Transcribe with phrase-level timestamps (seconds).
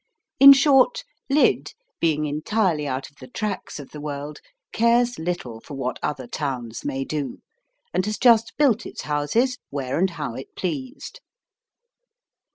[0.39, 4.39] In short, Lydd, being entirely out of the tracks of the world,
[4.73, 7.37] cares little for what other towns may do,
[7.93, 11.19] and has just built its houses where and how it pleased.